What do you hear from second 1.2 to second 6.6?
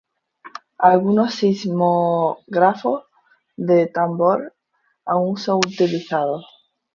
sismógrafos de tambor aún son utilizados.